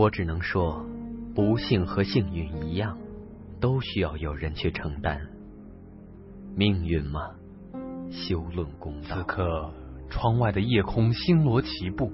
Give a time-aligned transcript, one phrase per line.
[0.00, 0.82] 我只能说，
[1.34, 2.96] 不幸和幸运一样，
[3.60, 5.20] 都需要有人去承担。
[6.56, 7.20] 命运嘛，
[8.10, 9.18] 休论公道。
[9.18, 9.70] 此刻，
[10.08, 12.10] 窗外的夜空星罗棋布，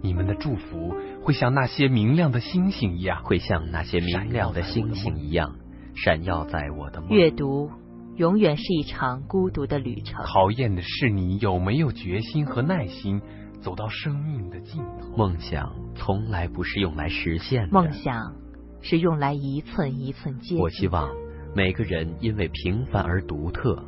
[0.00, 0.94] 你们的祝福
[1.24, 5.56] 会像那些明亮的星星一样，会像那些明亮的星星一样，
[5.96, 7.10] 闪耀在我的梦。
[7.10, 7.68] 阅读
[8.14, 13.20] 永远是一场孤独的旅程，考验的是你有没有决心和耐心，
[13.62, 15.16] 走到生命的尽头。
[15.16, 18.34] 梦想从来不是用来实现的，梦想
[18.82, 20.58] 是用来一寸一寸接。
[20.58, 21.08] 我希望。
[21.54, 23.84] 每个人因为平凡而独特，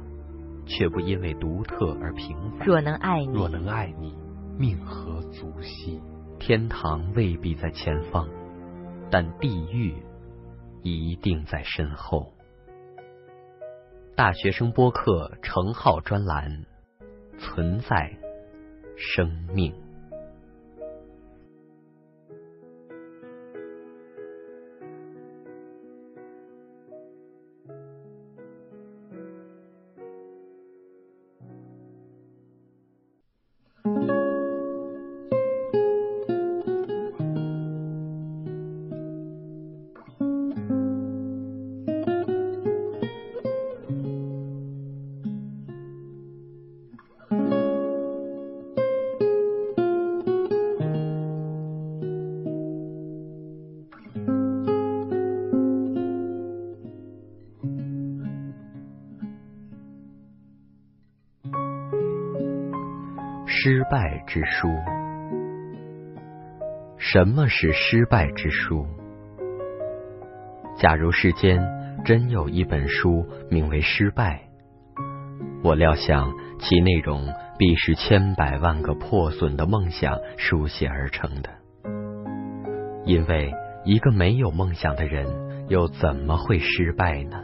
[0.67, 2.67] 却不因为独特而平凡。
[2.67, 4.15] 若能爱你，若能爱你，
[4.59, 5.99] 命何足惜？
[6.39, 8.29] 天堂未必在前方，
[9.11, 9.95] 但地狱
[10.83, 12.35] 一定在身后。
[14.15, 16.67] 大学生播客程浩专栏：
[17.39, 18.19] 存在，
[18.97, 19.84] 生命。
[63.67, 64.69] 失败之书，
[66.99, 68.87] 什么是失败之书？
[70.77, 71.59] 假如世间
[72.05, 74.43] 真有一本书名为《失败》，
[75.63, 76.31] 我料想
[76.61, 77.27] 其内容
[77.57, 81.49] 必是千百万个破损的梦想书写而成的。
[83.07, 83.51] 因为
[83.87, 85.27] 一个没有梦想的人，
[85.69, 87.43] 又怎么会失败呢？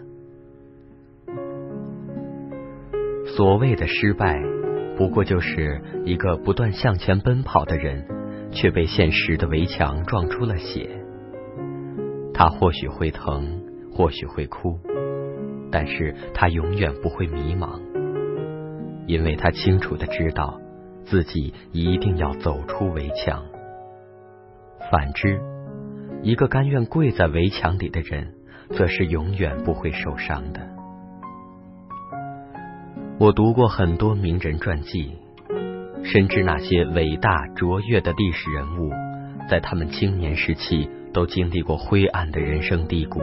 [3.34, 4.59] 所谓的失败。
[5.00, 8.04] 不过就是一个不断向前奔跑的人，
[8.52, 10.90] 却被现实的围墙撞出了血。
[12.34, 13.62] 他或许会疼，
[13.94, 14.78] 或许会哭，
[15.72, 17.80] 但是他永远不会迷茫，
[19.06, 20.60] 因为他清楚的知道
[21.06, 23.42] 自己一定要走出围墙。
[24.90, 25.40] 反之，
[26.22, 28.34] 一个甘愿跪在围墙里的人，
[28.68, 30.60] 则是永远不会受伤的。
[33.20, 35.14] 我读过很多名人传记，
[36.02, 38.90] 深知那些伟大卓越的历史人物，
[39.46, 43.20] 在他们青年时期都经历过灰暗的人生低谷。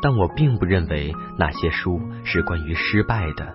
[0.00, 3.52] 但我并不认为那些书是关于失败的，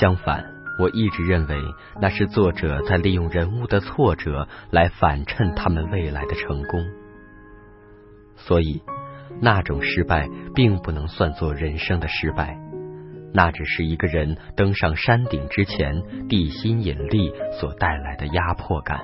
[0.00, 0.44] 相反，
[0.80, 1.56] 我一直认为
[2.00, 6.84] 那是作者在利用人物的挫折来反衬他们未来的成功。
[8.34, 8.82] 所以。
[9.40, 12.58] 那种失败并不能算作人生的失败，
[13.32, 19.00] 那只是一个人登上山顶之前地心引力所带来的压迫感。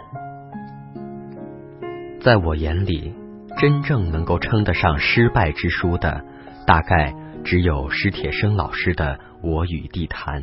[2.20, 3.14] 在我眼里，
[3.56, 6.24] 真正能够称得上失败之书的，
[6.66, 7.14] 大概
[7.44, 10.42] 只有史铁生老师的《我与地坛》，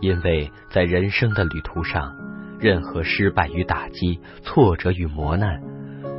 [0.00, 2.16] 因为在人生的旅途上，
[2.58, 5.60] 任何失败与打击、挫折与磨难。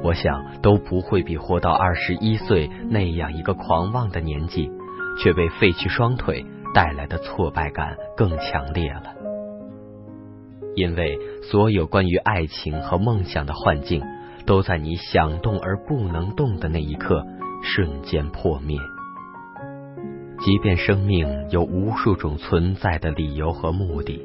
[0.06, 4.70] 我想都不会比活到二十一岁那样一个狂妄的年纪，
[5.20, 6.46] 却被废去双腿
[6.76, 9.16] 带来的挫败感更强烈了。
[10.76, 14.04] 因为所有关于爱情和梦想的幻境，
[14.46, 17.26] 都在你想动而不能动的那一刻
[17.64, 18.78] 瞬间破灭。
[20.40, 24.22] 即便生命有无数种存在的理由和目的，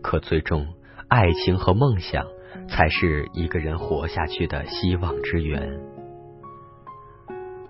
[0.00, 0.64] 可最终
[1.08, 2.24] 爱情和梦想。
[2.68, 5.80] 才是一个人活下去的希望之源。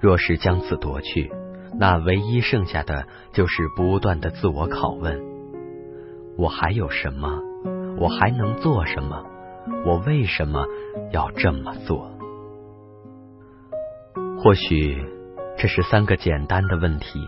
[0.00, 1.33] 若是将此夺去，
[1.79, 5.21] 那唯一剩下的就是不断的自我拷问：
[6.37, 7.41] 我还有什么？
[7.99, 9.25] 我还能做什么？
[9.85, 10.65] 我为什么
[11.12, 12.11] 要这么做？
[14.38, 15.05] 或许
[15.56, 17.19] 这是三个简单的问题，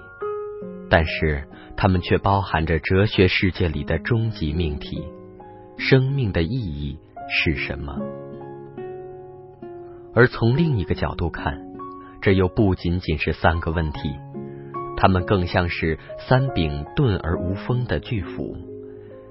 [0.90, 5.02] 但是它们却包含着哲学世界里的终极命题——
[5.78, 6.98] 生命的意义。
[7.28, 7.94] 是什么？
[10.14, 11.60] 而从另一个角度看，
[12.20, 14.16] 这又不仅仅是三个问题，
[14.96, 15.98] 它们更像是
[16.28, 18.56] 三柄钝而无锋的巨斧，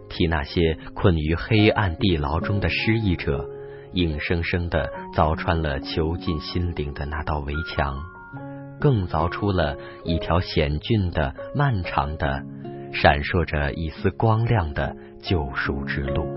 [0.09, 3.49] 替那些困于黑暗地牢中的失意者，
[3.93, 7.97] 硬生生的凿穿了囚禁心灵的那道围墙，
[8.79, 12.43] 更凿出了一条险峻的、漫长的、
[12.93, 16.36] 闪烁着一丝光亮的救赎之路。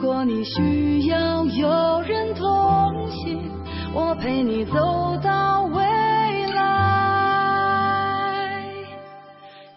[0.00, 2.46] 如果你需要有人同
[3.10, 3.50] 行，
[3.92, 5.82] 我陪你走到未
[6.54, 6.62] 来。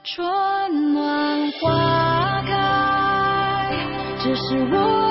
[0.04, 3.76] 春暖花开，
[4.24, 5.11] 这是我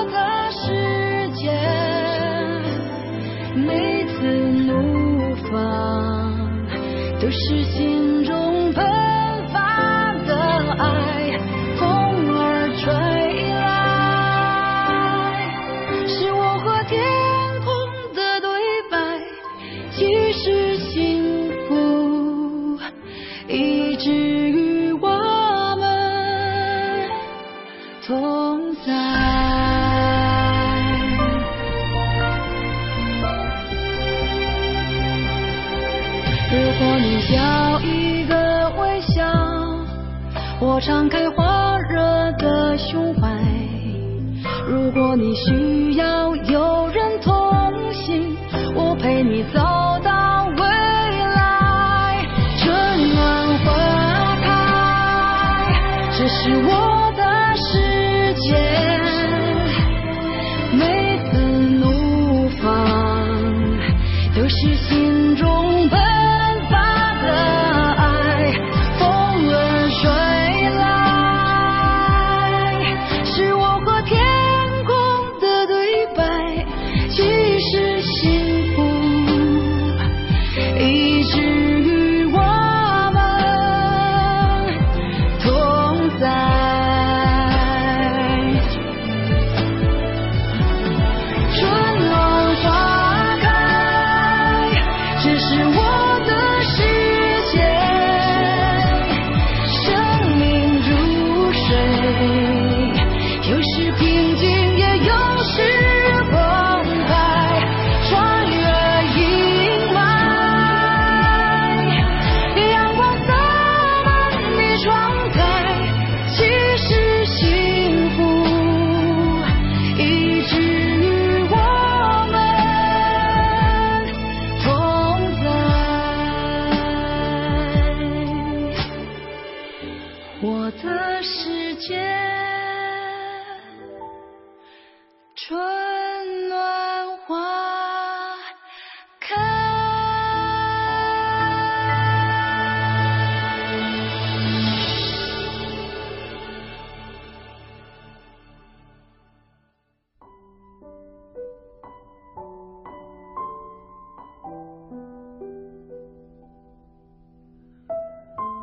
[56.42, 56.89] 是我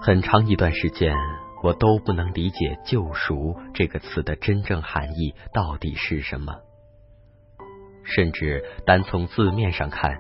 [0.08, 1.14] 很长一段时间，
[1.62, 6.54] 我都不能理解“救赎”这个词的真正含义到底是什么。
[8.04, 10.18] 甚至单从字面上看，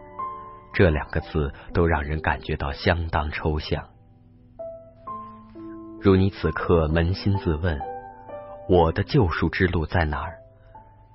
[0.74, 3.88] 这两个字都让人感觉到相当抽象。
[6.01, 7.79] 如你此刻扪心自问：
[8.67, 10.39] 我的救赎之路在哪儿？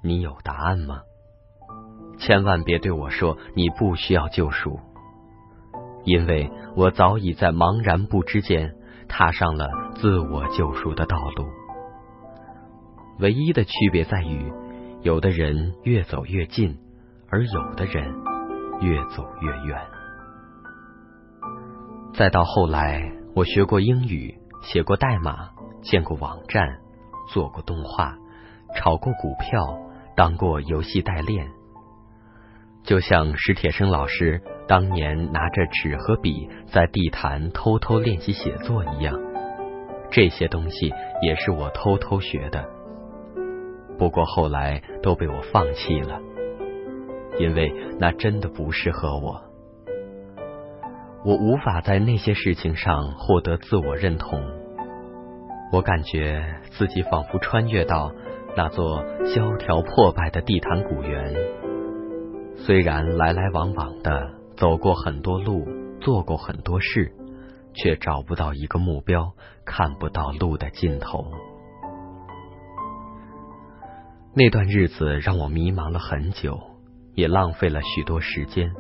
[0.03, 1.03] 你有答案吗？
[2.19, 4.81] 千万别对我说你不需要救赎。
[6.05, 8.75] 因为我早已在茫然不知间
[9.09, 11.47] 踏上了自我救赎的道路。
[13.19, 14.53] 唯一的区别在于，
[15.03, 16.77] 有的人越走越近，
[17.29, 18.13] 而有的人
[18.81, 19.79] 越走越远。
[22.15, 25.51] 再到后来，我学过英语，写过代码，
[25.83, 26.79] 建过网站，
[27.33, 28.17] 做过动画，
[28.77, 29.79] 炒过股票，
[30.17, 31.49] 当过游戏代练。
[32.83, 39.21] 就像史铁生老师当年拿着纸和笔在地坛偷偷练习写作一样，
[40.11, 42.65] 这些东西也是我偷偷学的。
[43.99, 46.19] 不过后来都被我放弃了，
[47.39, 49.43] 因为那真的不适合我。
[51.23, 54.41] 我无法在那些事情上获得自我认同，
[55.71, 58.11] 我感觉自己仿佛穿越到
[58.57, 61.35] 那座萧条破败的地坛古园。
[62.57, 65.67] 虽然来来往往的走过很多路，
[66.01, 67.13] 做过很多事，
[67.75, 69.33] 却找不到一个目标，
[69.65, 71.25] 看不到路的尽头。
[74.35, 76.59] 那段日子让我迷茫了很久，
[77.15, 78.73] 也浪费了许多时间，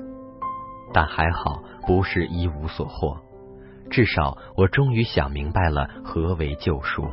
[0.95, 3.19] 但还好不是一无所获，
[3.91, 7.07] 至少我终于想明白了何为救赎。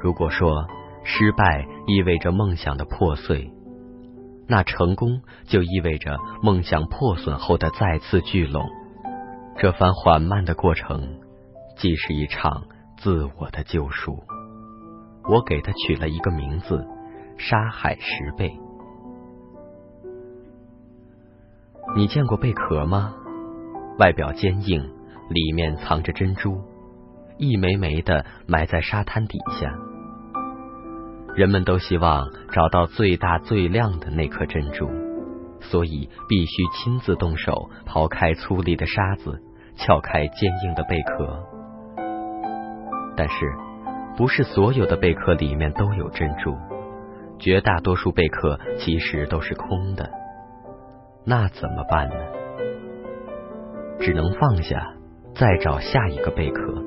[0.00, 0.66] 如果说
[1.02, 3.52] 失败意味着梦想的破碎，
[4.48, 8.66] 那成功就意味着梦想破损后的再次聚拢。
[9.58, 11.18] 这番缓慢的过程，
[11.76, 12.64] 既是一场
[12.96, 14.24] 自我的救赎。
[15.28, 16.86] 我给它取了一个名字——
[17.36, 18.58] 沙海石贝。
[21.94, 23.14] 你见过贝壳吗？
[23.98, 24.82] 外表坚硬，
[25.28, 26.62] 里面藏着珍珠，
[27.36, 29.74] 一枚枚的埋在沙滩底下。
[31.34, 34.88] 人们都希望找到最大最亮的那颗珍珠，
[35.60, 39.40] 所以必须亲自动手刨开粗粝的沙子，
[39.76, 41.38] 撬开坚硬的贝壳。
[43.16, 43.34] 但是，
[44.16, 46.56] 不是所有的贝壳里面都有珍珠，
[47.38, 50.10] 绝大多数贝壳其实都是空的。
[51.24, 52.16] 那怎么办呢？
[54.00, 54.94] 只能放下，
[55.34, 56.82] 再找下一个贝壳。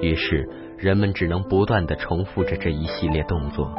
[0.00, 0.48] 于是。
[0.80, 3.70] 人们只能不断的重复着这一系列动作：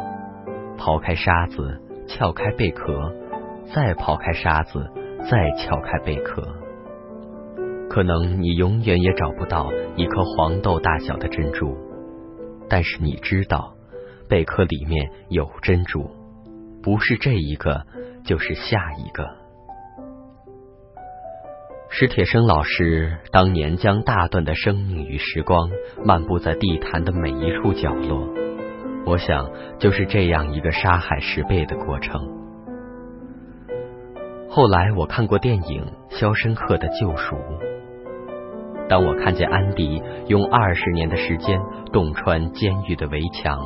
[0.77, 3.11] 刨开沙子，撬开贝壳，
[3.73, 4.87] 再刨开沙子，
[5.27, 6.47] 再撬开贝壳。
[7.89, 11.75] 可能你永远也找不到一颗黄豆大小的珍珠，
[12.69, 13.73] 但是你知道，
[14.29, 16.07] 贝壳里面有珍珠，
[16.83, 17.83] 不是这一个，
[18.23, 19.40] 就是下一个。
[21.93, 25.69] 史铁生老师当年将大段的生命与时光
[26.05, 28.29] 漫步在地坛的每一处角落，
[29.05, 32.21] 我想就是这样一个沙海石贝的过程。
[34.49, 35.85] 后来我看过电影
[36.17, 37.35] 《肖申克的救赎》，
[38.87, 41.59] 当我看见安迪用二十年的时间
[41.91, 43.59] 洞穿监狱的围墙，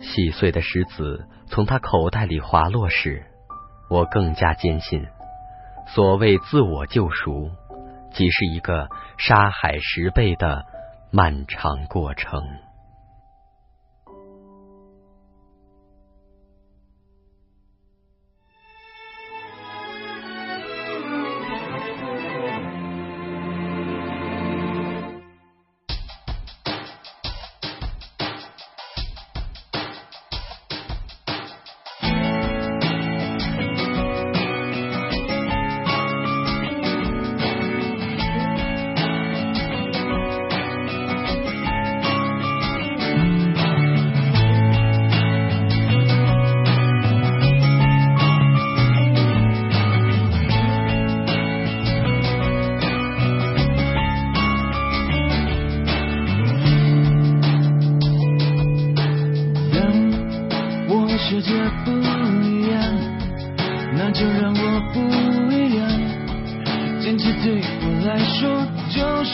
[0.00, 3.22] 细碎的石子从他口袋里滑落时，
[3.88, 5.06] 我更加坚信。
[5.86, 7.50] 所谓自我救赎，
[8.12, 10.64] 即是一个沙海石贝的
[11.10, 12.42] 漫长过程。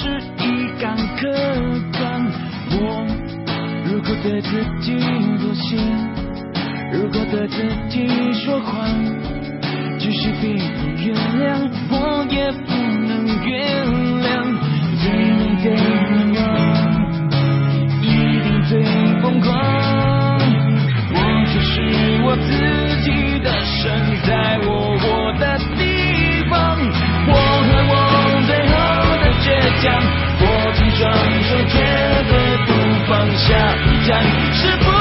[0.03, 0.45] 是一
[0.81, 1.31] 杆客
[1.97, 2.03] 观。
[2.73, 2.75] 我
[3.87, 4.99] 如果对自己
[5.39, 5.77] 妥协，
[6.93, 7.95] 如果对自己
[8.33, 8.91] 说谎，
[10.01, 12.73] 即使并不原谅，我也不
[13.07, 13.11] 能
[13.47, 13.87] 原
[14.25, 14.27] 谅。
[14.99, 15.05] 最
[15.39, 15.67] 美的
[16.09, 16.39] 朋友
[18.03, 18.05] 一
[18.43, 18.83] 定最
[19.21, 19.49] 疯狂，
[21.15, 21.17] 我
[21.47, 21.71] 就是
[22.25, 22.72] 我自己。
[33.37, 34.23] 下一站
[34.53, 34.92] 是不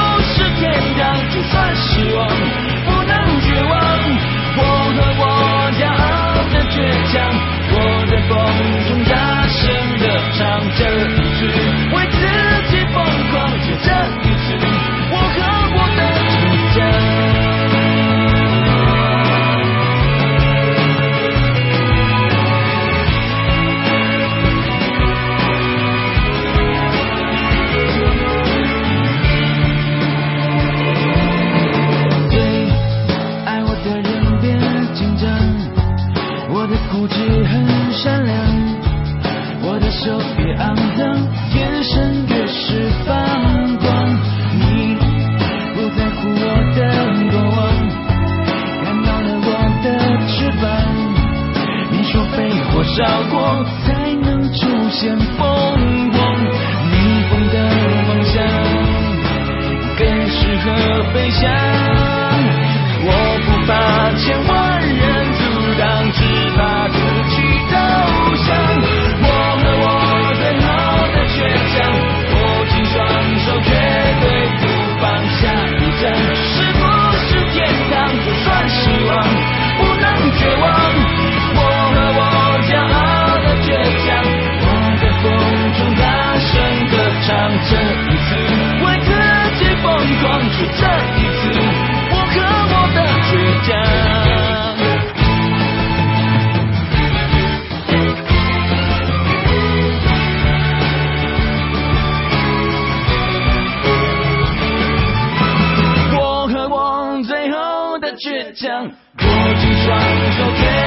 [108.54, 109.98] 将握紧双
[110.32, 110.81] 手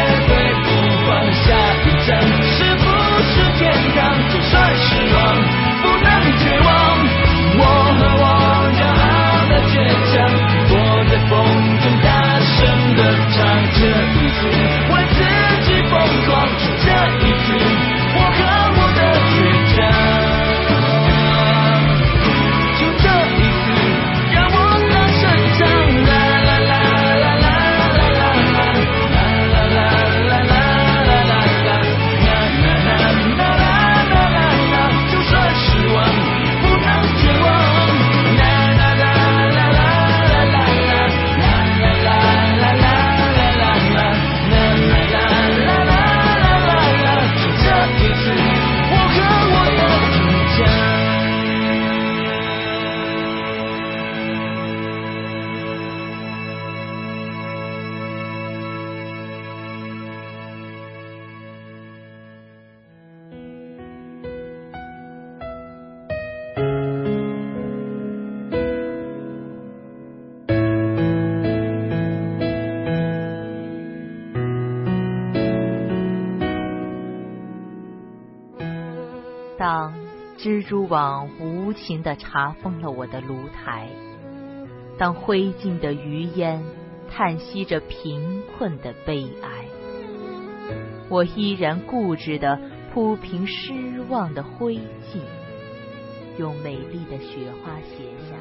[80.45, 83.89] 蜘蛛网无情地查封了我的炉台，
[84.95, 86.63] 当灰烬的余烟
[87.09, 89.65] 叹息着贫困的悲哀，
[91.09, 92.59] 我依然固执地
[92.93, 93.73] 铺平失
[94.07, 95.17] 望的灰烬，
[96.37, 98.35] 用美丽的雪花写下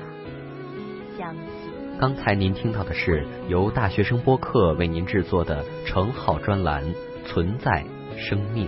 [1.16, 1.72] 相信。
[1.98, 6.84] 刚才您听到的是由大学生播客为您制作的程浩专栏
[7.24, 7.82] 《存在
[8.18, 8.66] 生命》。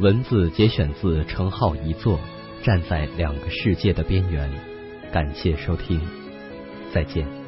[0.00, 2.18] 文字节选自程浩一作
[2.64, 4.50] 《站在两个世界的边缘》，
[5.12, 6.00] 感谢收听，
[6.90, 7.39] 再见。